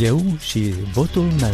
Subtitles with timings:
[0.00, 1.50] Eu și votul meu.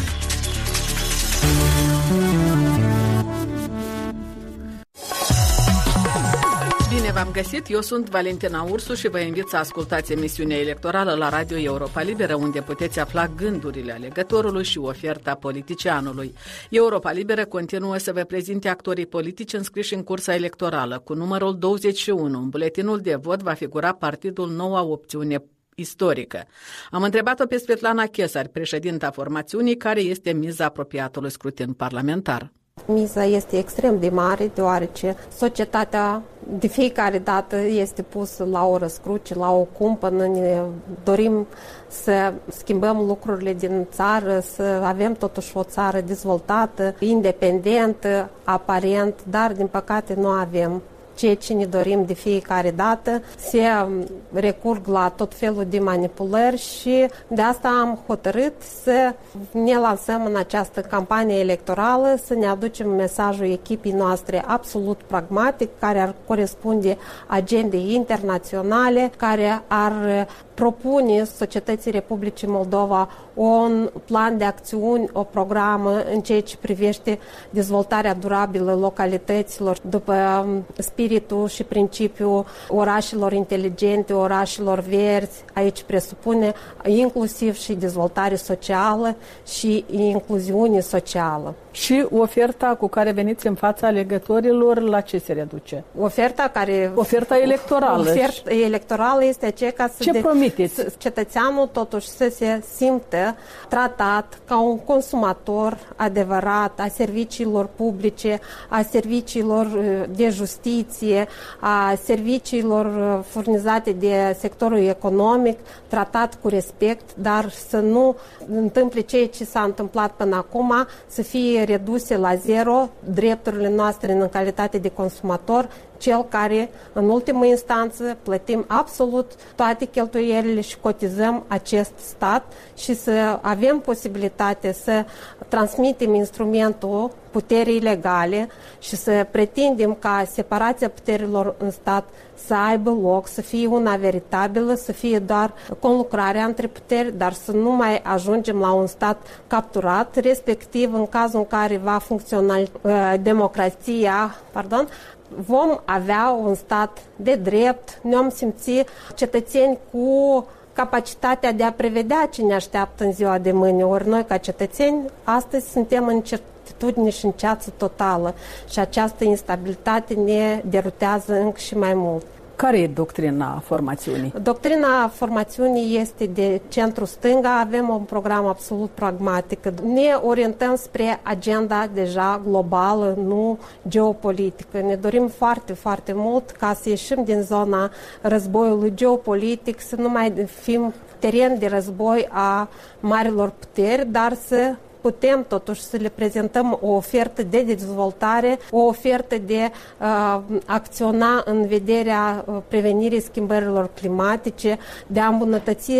[6.89, 11.29] Bine v-am găsit, eu sunt Valentina Ursu și vă invit să ascultați emisiunea electorală la
[11.29, 16.35] Radio Europa Liberă, unde puteți afla gândurile alegătorului și oferta politicianului.
[16.71, 20.99] Europa Liberă continuă să vă prezinte actorii politici înscriși în cursa electorală.
[20.99, 25.43] Cu numărul 21, în buletinul de vot va figura partidul Noua Opțiune
[25.75, 26.45] istorică.
[26.91, 32.53] Am întrebat-o pe Svetlana Chesar, președinta formațiunii, care este miza apropiatului scrutin parlamentar.
[32.87, 36.23] Miza este extrem de mare, deoarece societatea
[36.59, 40.27] de fiecare dată este pusă la o răscruce, la o cumpănă.
[40.27, 40.63] Ne
[41.05, 41.47] dorim
[41.89, 49.67] să schimbăm lucrurile din țară, să avem totuși o țară dezvoltată, independentă, aparent, dar din
[49.67, 50.83] păcate nu avem
[51.15, 56.57] ceea ce ne dorim de fiecare dată, se um, recurg la tot felul de manipulări
[56.57, 58.53] și de asta am hotărât
[58.83, 59.15] să
[59.51, 66.01] ne lansăm în această campanie electorală, să ne aducem mesajul echipii noastre absolut pragmatic, care
[66.01, 75.23] ar corespunde agendei internaționale, care ar propune societății Republicii Moldova un plan de acțiuni, o
[75.23, 77.19] programă în ceea ce privește
[77.51, 80.15] dezvoltarea durabilă localităților după
[80.47, 85.45] um, spiritul și principiul orașelor inteligente, orașelor verzi.
[85.55, 86.53] Aici presupune
[86.87, 91.55] inclusiv și dezvoltare socială și incluziune socială.
[91.71, 95.85] Și oferta cu care veniți în fața alegătorilor, la ce se reduce?
[96.01, 96.93] Oferta care...
[96.95, 98.11] Oferta electorală.
[98.11, 100.03] Oferta electorală este aceea ca să...
[100.03, 100.99] Ce de, promiteți?
[100.99, 103.37] Cetățeanul totuși să se simtă
[103.69, 111.29] tratat ca un consumator adevărat a serviciilor publice, a serviciilor uh, de justiție,
[111.61, 118.17] a serviciilor uh, furnizate de sectorul economic, tratat cu respect, dar să nu
[118.55, 120.73] întâmple ceea ce s-a întâmplat până acum,
[121.07, 125.69] să fie reduse la zero drepturile noastre în calitate de consumator,
[126.05, 133.39] cel care, în ultimă instanță, plătim absolut toate cheltuielile și cotizăm acest stat și să
[133.43, 135.05] avem posibilitate să
[135.49, 138.49] transmitem instrumentul puterii legale
[138.79, 142.09] și să pretindem ca separația puterilor în stat
[142.47, 147.53] să aibă loc, să fie una veritabilă, să fie doar conlucrarea între puteri, dar să
[147.53, 153.15] nu mai ajungem la un stat capturat, respectiv în cazul în care va funcționa uh,
[153.23, 154.89] democrația, pardon,
[155.29, 162.43] vom avea un stat de drept, ne-am simți cetățeni cu capacitatea de a prevedea ce
[162.43, 163.85] ne așteaptă în ziua de mâine.
[163.85, 168.35] Ori noi, ca cetățeni, astăzi suntem în certitudine și în ceață totală
[168.69, 172.27] și această instabilitate ne derutează încă și mai mult.
[172.57, 174.33] Care e doctrina formațiunii?
[174.43, 177.61] Doctrina formațiunii este de centru-stânga.
[177.61, 179.69] Avem un program absolut pragmatic.
[179.83, 184.81] Ne orientăm spre agenda deja globală, nu geopolitică.
[184.81, 190.47] Ne dorim foarte, foarte mult ca să ieșim din zona războiului geopolitic, să nu mai
[190.61, 192.69] fim teren de război a
[193.01, 199.39] marilor puteri, dar să putem totuși să le prezentăm o ofertă de dezvoltare, o ofertă
[199.39, 199.71] de
[200.01, 205.93] uh, acționa în vederea uh, prevenirii schimbărilor climatice, de a îmbunătăți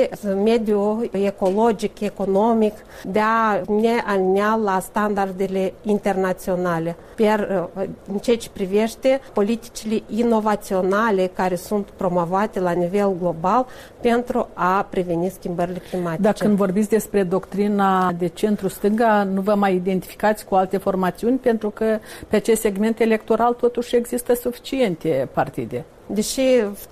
[0.45, 2.73] mediul ecologic, economic,
[3.03, 6.97] de a ne alinea la standardele internaționale.
[7.17, 13.67] Iar uh, în ceea ce privește politicile inovaționale care sunt promovate la nivel global
[14.01, 16.23] pentru a preveni schimbările climatice.
[16.23, 21.39] Dacă când vorbiți despre doctrina de centru-stâng, stânga nu vă mai identificați cu alte formațiuni
[21.39, 25.85] pentru că pe acest segment electoral totuși există suficiente partide.
[26.07, 26.43] Deși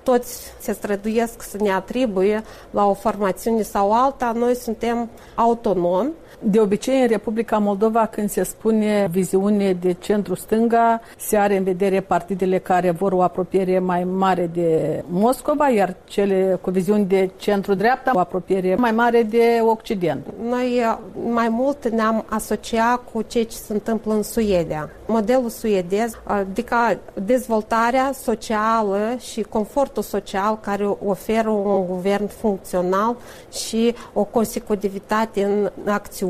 [0.02, 6.12] toți se străduiesc să ne atribuie la o formațiune sau alta, noi suntem autonomi
[6.44, 12.00] de obicei, în Republica Moldova, când se spune viziune de centru-stânga, se are în vedere
[12.00, 18.10] partidele care vor o apropiere mai mare de Moscova, iar cele cu viziuni de centru-dreapta
[18.14, 20.26] o apropiere mai mare de Occident.
[20.48, 20.98] Noi uh,
[21.32, 24.90] mai mult ne-am asociat cu ceea ce se întâmplă în Suedia.
[25.06, 26.76] Modelul suedez, adică
[27.24, 33.16] dezvoltarea socială și confortul social care oferă un guvern funcțional
[33.52, 35.70] și o consecutivitate în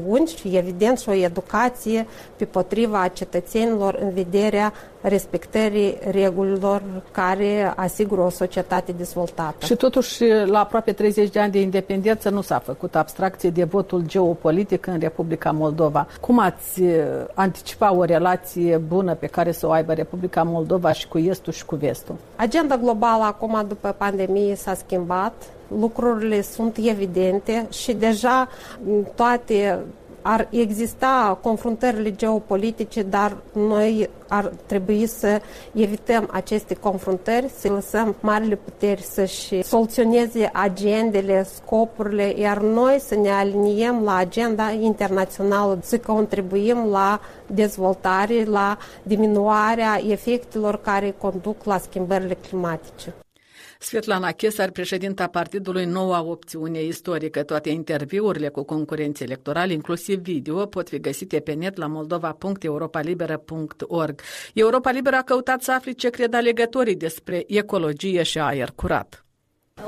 [0.02, 2.06] acțiuni și, evident, și o educație
[2.36, 4.72] pe potriva cetățenilor în vederea
[5.02, 9.66] respectării regulilor care asigură o societate dezvoltată.
[9.66, 14.02] Și totuși, la aproape 30 de ani de independență nu s-a făcut abstracție de votul
[14.06, 16.06] geopolitic în Republica Moldova.
[16.20, 16.92] Cum ați uh,
[17.34, 21.64] anticipa o relație bună pe care să o aibă Republica Moldova și cu Estul și
[21.64, 22.14] cu Vestul?
[22.36, 25.32] Agenda globală acum după pandemie s-a schimbat
[25.80, 28.48] lucrurile sunt evidente și deja
[29.14, 29.78] toate
[30.22, 35.40] ar exista confruntările geopolitice, dar noi ar trebui să
[35.72, 43.30] evităm aceste confruntări, să lăsăm marile puteri să-și soluționeze agendele, scopurile, iar noi să ne
[43.30, 52.34] aliniem la agenda internațională, să contribuim la dezvoltare, la diminuarea efectelor care conduc la schimbările
[52.48, 53.14] climatice.
[53.82, 57.42] Svetlana Chesar, președinta partidului Noua Opțiune Istorică.
[57.42, 64.20] Toate interviurile cu concurenți electorali, inclusiv video, pot fi găsite pe net la moldova.europalibera.org.
[64.54, 69.21] Europa Liberă a căutat să afli ce cred alegătorii despre ecologie și aer curat.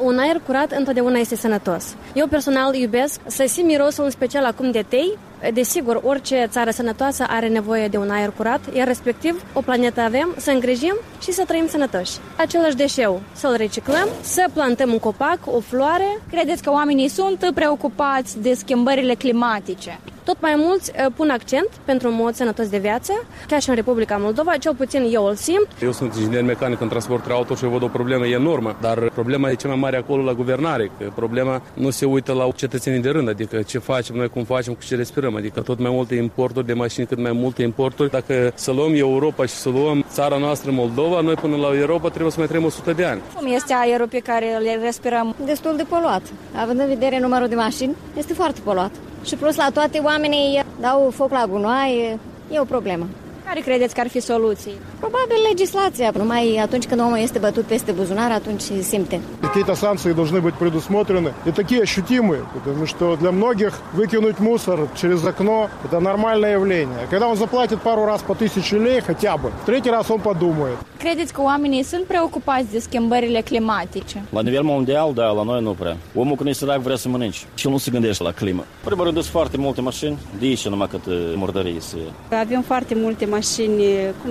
[0.02, 1.96] Un aer curat întotdeauna este sănătos.
[2.14, 5.19] Eu personal iubesc să simt mirosul în special acum de tei.
[5.52, 10.34] Desigur, orice țară sănătoasă are nevoie de un aer curat, iar respectiv o planetă avem,
[10.36, 12.12] să îngrijim și să trăim sănătoși.
[12.36, 16.19] Același deșeu să-l reciclăm, să plantăm un copac, o floare.
[16.30, 20.00] Credeți că oamenii sunt preocupați de schimbările climatice?
[20.25, 23.12] Tot mai mulți uh, pun accent pentru un mod sănătos de viață,
[23.47, 25.69] chiar și în Republica Moldova, cel puțin eu îl simt.
[25.82, 29.55] Eu sunt inginer mecanic în transport auto și văd o problemă enormă, dar problema e
[29.55, 33.29] cea mai mare acolo la guvernare, că problema nu se uită la cetățenii de rând,
[33.29, 36.73] adică ce facem noi, cum facem, cu ce respirăm, adică tot mai multe importuri de
[36.73, 38.11] mașini, cât mai multe importuri.
[38.11, 42.31] Dacă să luăm Europa și să luăm țara noastră Moldova, noi până la Europa trebuie
[42.31, 43.21] să mai trăim 100 de ani.
[43.37, 45.35] Cum este aerul pe care îl respirăm?
[45.44, 46.23] Destul de poluat.
[46.62, 48.91] Având în vedere numărul de mașini, este foarte poluat.
[49.25, 52.19] Și plus la toate oamenii dau foc la gunoaie,
[52.50, 53.06] e o problemă.
[53.44, 54.75] Care credeți că ar fi soluții?
[55.03, 56.12] Probabil legislația.
[56.18, 59.21] Numai atunci când omul este bătut peste buzunar, atunci simte.
[59.41, 65.19] Какие-то санкции должны быть предусмотрены и такие ощутимые, потому что для многих выкинуть мусор через
[65.33, 67.03] окно – это нормальное явление.
[67.09, 70.77] Когда он заплатит пару раз по тысяче лей хотя бы, в третий раз он подумает.
[70.97, 74.24] Credeți că oamenii sunt preocupați de schimbările climatice?
[74.30, 75.97] La nivel mondial, da, la noi nu prea.
[76.15, 78.62] Omul când e sărac vrea să mănânci și nu se gândește la climă.
[78.62, 81.01] În primul rând, sunt foarte multe mașini, de aici numai cât
[81.36, 81.97] murdării se...
[82.36, 83.83] Avem foarte multe mașini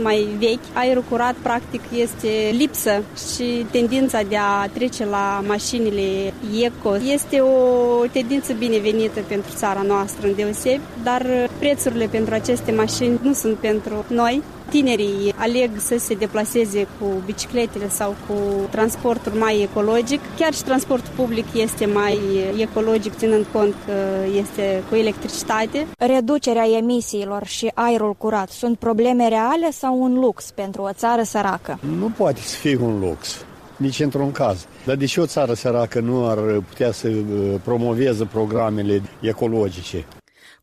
[0.03, 0.62] mai vechi.
[0.74, 8.06] Aerul curat, practic, este lipsă și tendința de a trece la mașinile eco este o
[8.12, 11.26] tendință binevenită pentru țara noastră în deosebi, dar
[11.60, 14.42] prețurile pentru aceste mașini nu sunt pentru noi.
[14.74, 18.34] Tinerii aleg să se deplaseze cu bicicletele sau cu
[18.70, 20.20] transportul mai ecologic.
[20.38, 22.20] Chiar și transportul public este mai
[22.58, 23.94] ecologic, ținând cont că
[24.38, 25.88] este cu electricitate.
[25.98, 31.80] Reducerea emisiilor și aerul curat sunt probleme reale sau un lux pentru o țară săracă?
[31.98, 33.46] Nu poate să fie un lux
[33.78, 34.66] nici într-un caz.
[34.86, 36.38] Dar de ce o țară săracă nu ar
[36.68, 40.06] putea să uh, promoveze programele ecologice?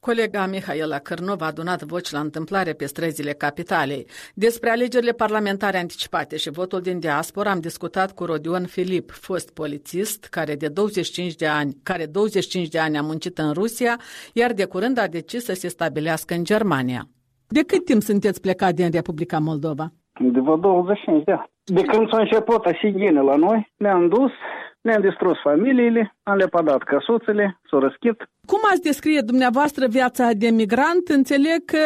[0.00, 4.06] Colega Mihaela Cărnov a adunat voci la întâmplare pe străzile capitalei.
[4.34, 10.26] Despre alegerile parlamentare anticipate și votul din diaspora am discutat cu Rodion Filip, fost polițist,
[10.26, 13.96] care de 25 de ani, care 25 de ani a muncit în Rusia,
[14.34, 17.02] iar de curând a decis să se stabilească în Germania.
[17.48, 19.86] De cât timp sunteți plecat din Republica Moldova?
[20.32, 21.50] De vreo 25 de ani.
[21.64, 24.30] De când s-a început asigine la noi, ne-am dus,
[24.82, 28.18] ne-am distrus familiile, am lepădat căsuțele, s-au răschit.
[28.46, 31.08] Cum ați descrie dumneavoastră viața de migrant?
[31.08, 31.84] Înțeleg că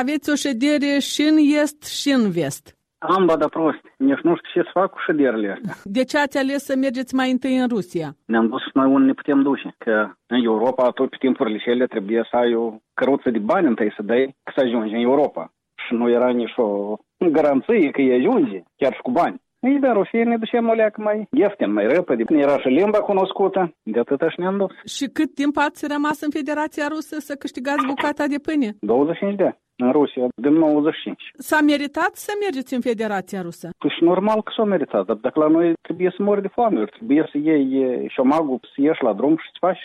[0.00, 2.74] aveți o ședere și în est și în vest.
[2.98, 3.82] Am bada prost.
[3.96, 5.74] Nici nu știu ce să fac cu șederile astea.
[5.84, 8.08] De ce ați ales să mergeți mai întâi în Rusia?
[8.26, 9.74] Ne-am dus noi unde ne putem duce.
[9.78, 13.92] Că în Europa, tot pe timpurile cele, trebuie să ai o căruță de bani întâi
[13.96, 15.52] să dai să ajungi în Europa.
[15.86, 16.96] Și nu era nici o
[17.30, 19.40] garanție că e ajunge, chiar și cu bani.
[19.68, 22.24] Ei, dar Rusia ne ducem o leacă mai ieftin, mai repede.
[22.28, 24.94] Era și limba cunoscută, de atât și ne-am dus.
[24.96, 28.68] Și cât timp ați rămas în Federația Rusă să câștigați bucata de pâine?
[28.80, 31.30] 25 de ani în Rusia, din 95.
[31.36, 33.68] S-a meritat să mergeți în Federația Rusă?
[33.78, 36.84] Păi și normal că s-a meritat, dar dacă la noi trebuie să mori de foame,
[36.84, 39.82] trebuie să iei șomagul, să ieși la drum și să faci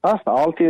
[0.00, 0.30] asta.
[0.30, 0.66] Alte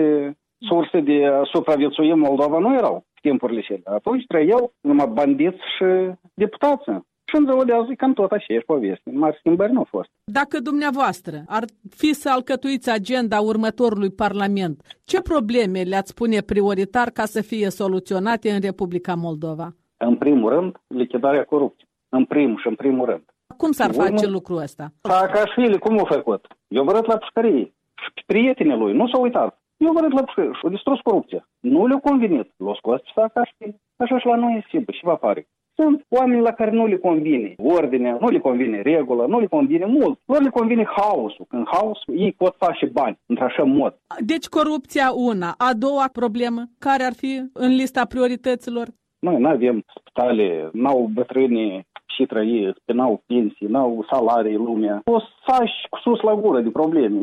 [0.58, 1.18] surse de
[1.52, 3.82] supraviețuire Moldova nu erau timpurile cele.
[3.84, 5.88] Atunci trăiau numai bandiți și
[6.34, 7.10] deputații.
[7.32, 9.10] Și în ziua de azi cam tot aceeași poveste.
[9.10, 10.10] Mari schimbări nu au fost.
[10.24, 11.64] Dacă dumneavoastră ar
[11.96, 18.50] fi să alcătuiți agenda următorului Parlament, ce probleme le-ați pune prioritar ca să fie soluționate
[18.50, 19.68] în Republica Moldova?
[19.96, 21.88] În primul rând, lichidarea corupției.
[22.08, 23.24] În primul și în primul rând.
[23.56, 24.84] Cum s-ar urmă, face lucrul ăsta?
[25.02, 26.46] Saakashvili cum a făcut?
[26.68, 27.74] Eu văd la pușcărie.
[28.16, 29.60] Și prietenii lui nu s-au uitat.
[29.76, 31.48] Eu văd la pușcărie și a distrus corupția.
[31.60, 32.52] Nu le-a convenit.
[32.56, 33.80] L-a scos pe Saakashvili.
[33.96, 35.46] Așa și la noi e simplu și va pare.
[35.82, 39.86] Sunt oameni la care nu le convine ordinea, nu le convine regulă, nu le convine
[39.86, 40.18] mult.
[40.24, 41.46] Lor le convine haosul.
[41.48, 43.94] Când haosul, ei pot face bani într-așa mod.
[44.18, 45.54] Deci corupția una.
[45.58, 48.88] A doua problemă, care ar fi în lista priorităților?
[49.26, 55.00] Noi nu avem spitale, n-au bătrâni și trăiesc, n-au pensii, n-au salarii lumea.
[55.04, 57.20] O să faci cu sus la gură de probleme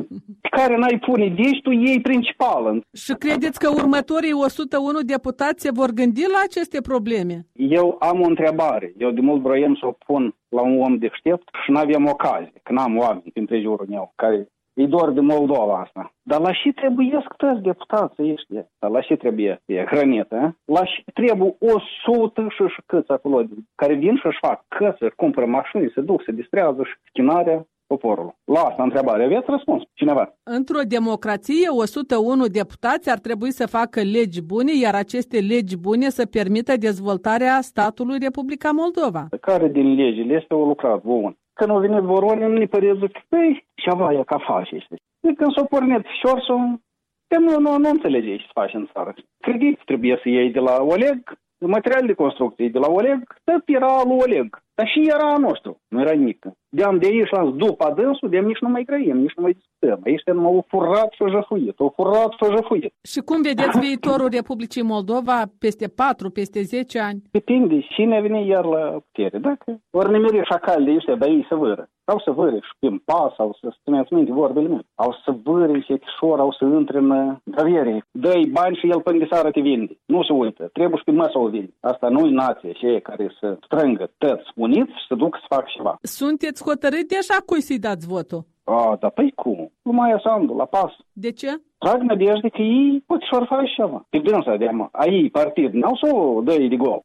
[0.56, 2.80] care n-ai pune deștul ei principală.
[2.92, 7.46] Și credeți că următorii 101 deputați se vor gândi la aceste probleme?
[7.52, 8.92] Eu am o întrebare.
[8.98, 12.72] Eu de mult vroiam să o pun la un om deștept și n-aveam ocazie, că
[12.72, 14.48] n-am oameni printre jurul meu care
[14.80, 16.12] E doar de Moldova asta.
[16.22, 18.64] Dar la și trebuie toți deputații ăștia?
[18.78, 20.56] Dar la și trebuie e hrănită?
[20.64, 23.44] La și trebuie o sută și și câți acolo,
[23.74, 28.34] care vin și-și fac căți, își cumpără mașini, se duc, se distrează și schinarea poporul.
[28.44, 29.82] La asta întrebare aveți răspuns?
[29.92, 30.34] Cineva?
[30.42, 36.24] Într-o democrație, 101 deputați ar trebui să facă legi bune, iar aceste legi bune să
[36.26, 39.22] permită dezvoltarea statului Republica Moldova.
[39.40, 41.36] Care din legile este o lucrat bun?
[41.60, 44.78] Când au venit Voronin, ne părea că, păi, ceva e ca face.
[44.78, 46.80] Și când s-a pornit șorsul,
[47.28, 49.14] nu, nu, nu înțelege ce se face în țară.
[49.38, 51.20] Credit trebuie să iei de la Oleg,
[51.58, 54.48] material de construcție de la Oleg, tot era lui Oleg.
[54.80, 56.46] Dar și era a nostru, nu era nimic.
[56.68, 60.00] De-am de aici la după adânsul, de nici nu mai grăim, nici nu mai discutăm.
[60.04, 62.92] Aici numai o furat și o jăfuit, o furat și o jăfuit.
[63.12, 67.22] Și cum vedeți viitorul Republicii Moldova peste 4, peste 10 ani?
[67.30, 69.38] Depinde cine vine iar la putere.
[69.38, 71.88] Dacă ori nemeri șacal de ăștia, dar ei să vără.
[72.12, 74.86] Au să vără și prin pas, au să țineți minte vorbele mele.
[74.94, 77.10] Au să vără și etișor, au să intre în
[77.56, 78.04] avere.
[78.10, 79.98] Dă-i bani și el până de seară te vinde.
[80.04, 80.70] Nu se uită.
[80.72, 81.74] Trebuie și pe masă o vinde.
[81.80, 85.96] Asta nu-i nație, și care să strângă tăți uniți și să duc să fac ceva.
[86.02, 88.42] Sunteți hotărât deja cui să-i dați votul?
[88.64, 89.72] A, dar păi cum?
[89.82, 90.92] Lumea Sandu, la pas.
[91.12, 91.50] De ce?
[91.78, 94.06] Trag nădejde că ei pot și-or face ceva.
[94.10, 97.00] Pe dânsa de a ei partid, n-au să o dă de gol.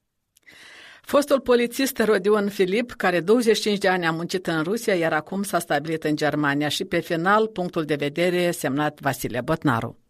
[1.05, 5.59] Fostul polițist Rodion Filip, care 25 de ani a muncit în Rusia, iar acum s-a
[5.59, 10.04] stabilit în Germania și pe final punctul de vedere semnat Vasile Botnaru.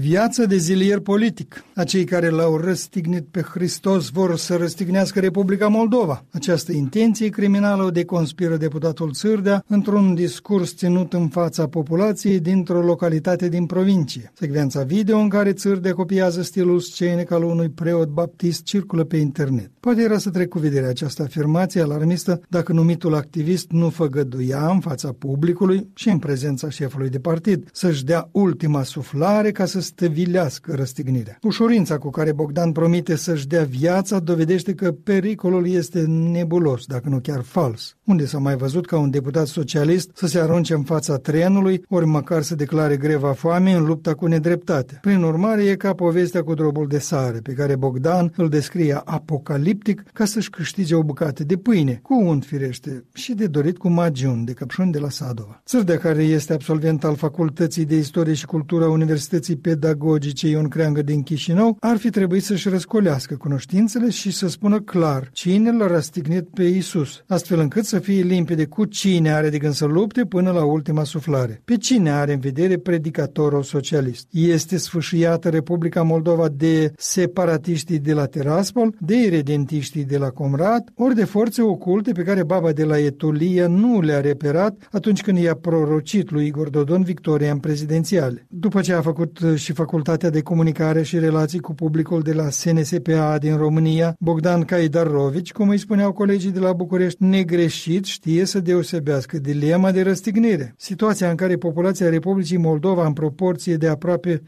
[0.00, 1.64] Viața de zilier politic.
[1.74, 6.24] Acei care l-au răstignit pe Hristos vor să răstignească Republica Moldova.
[6.30, 13.48] Această intenție criminală o deconspiră deputatul Țârdea într-un discurs ținut în fața populației dintr-o localitate
[13.48, 14.32] din provincie.
[14.34, 19.70] Secvența video în care Țârdea copiază stilul scenic al unui preot baptist circulă pe internet.
[19.80, 24.80] Poate era să trec cu vederea această afirmație alarmistă dacă numitul activist nu făgăduia în
[24.80, 30.74] fața publicului și în prezența șefului de partid să-și dea ultima suflare ca să stăvilească
[30.74, 31.38] răstignirea.
[31.42, 37.18] Ușurința cu care Bogdan promite să-și dea viața dovedește că pericolul este nebulos, dacă nu
[37.18, 37.96] chiar fals.
[38.04, 42.06] Unde s-a mai văzut ca un deputat socialist să se arunce în fața trenului, ori
[42.06, 44.98] măcar să declare greva foamei în lupta cu nedreptatea.
[45.00, 50.02] Prin urmare, e ca povestea cu drobul de sare, pe care Bogdan îl descrie apocaliptic
[50.12, 54.44] ca să-și câștige o bucată de pâine, cu unt firește, și de dorit cu magiun
[54.44, 55.62] de căpșuni de la Sadova.
[55.66, 61.02] Țârdea, care este absolvent al Facultății de Istorie și Cultură a Universității pedagogice Ion Creangă
[61.02, 66.48] din Chișinău, ar fi trebuit să-și răscolească cunoștințele și să spună clar cine l-a răstignit
[66.54, 70.50] pe Isus, astfel încât să fie limpede cu cine are de gând să lupte până
[70.50, 71.60] la ultima suflare.
[71.64, 74.26] Pe cine are în vedere predicatorul socialist?
[74.30, 81.14] Este sfâșiată Republica Moldova de separatiștii de la Teraspol, de iredentiștii de la Comrat, ori
[81.14, 85.54] de forțe oculte pe care baba de la Etulia nu le-a reperat atunci când i-a
[85.54, 88.46] prorocit lui Igor Dodon victoria în prezidențiale.
[88.48, 93.38] După ce a făcut și Facultatea de Comunicare și Relații cu Publicul de la SNSPA
[93.40, 99.38] din România, Bogdan Caidarovici, cum îi spuneau colegii de la București, negreșit știe să deosebească
[99.38, 100.74] dilema de răstignire.
[100.76, 104.42] Situația în care populația Republicii Moldova în proporție de aproape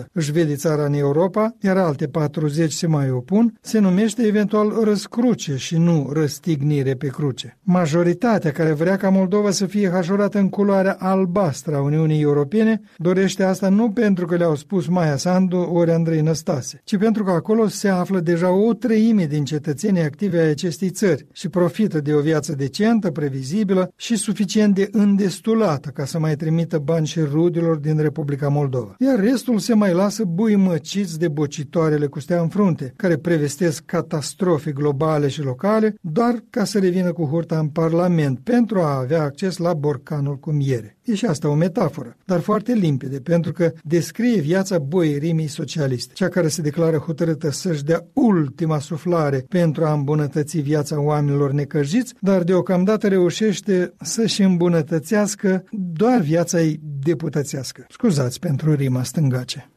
[0.00, 4.84] 60% își vede țara în Europa, iar alte 40 se mai opun, se numește eventual
[4.84, 7.58] răscruce și nu răstignire pe cruce.
[7.62, 13.42] Majoritatea care vrea ca Moldova să fie hajurată în culoarea albastră a Uniunii Europene dorește
[13.42, 17.68] asta nu pentru că le-au spus Maia Sandu ori Andrei Năstase, ci pentru că acolo
[17.68, 22.20] se află deja o treime din cetățenii active ai acestei țări și profită de o
[22.20, 27.98] viață decentă, previzibilă și suficient de îndestulată ca să mai trimită bani și rudilor din
[27.98, 28.94] Republica Moldova.
[28.98, 34.72] Iar restul se mai lasă buimăciți de bocitoarele cu stea în frunte, care prevestesc catastrofe
[34.72, 39.56] globale și locale doar ca să revină cu hurta în Parlament pentru a avea acces
[39.56, 40.96] la borcanul cu miere.
[41.02, 46.28] E și asta o metaforă, dar foarte limpede, pentru că descrie viața boierimii socialiste, cea
[46.28, 52.42] care se declară hotărâtă să-și dea ultima suflare pentru a îmbunătăți viața oamenilor necăjiți, dar
[52.42, 57.86] deocamdată reușește să-și îmbunătățească doar viața ei deputățească.
[57.88, 59.73] Scuzați pentru rima stângace.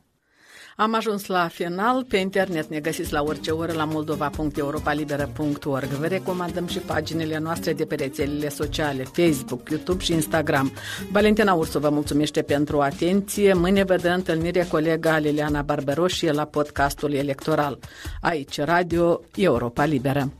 [0.79, 2.03] Am ajuns la final.
[2.03, 5.87] Pe internet ne găsiți la orice oră la moldova.europalibera.org.
[5.87, 10.71] Vă recomandăm și paginile noastre de pe rețelele sociale, Facebook, YouTube și Instagram.
[11.11, 13.53] Valentina Ursu vă mulțumește pentru atenție.
[13.53, 17.79] Mâine vă dă întâlnire colega Liliana Barberoșie la podcastul electoral.
[18.21, 20.31] Aici, Radio Europa Liberă.